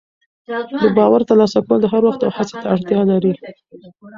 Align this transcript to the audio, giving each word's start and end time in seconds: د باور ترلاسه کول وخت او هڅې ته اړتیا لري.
د 0.83 0.85
باور 0.97 1.21
ترلاسه 1.29 1.59
کول 1.67 1.81
وخت 2.07 2.21
او 2.23 2.31
هڅې 2.37 2.55
ته 2.61 2.67
اړتیا 2.73 3.01
لري. 3.11 3.33